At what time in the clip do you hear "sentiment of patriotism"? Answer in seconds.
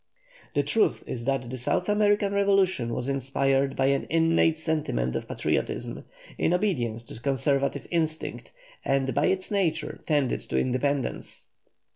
4.57-6.05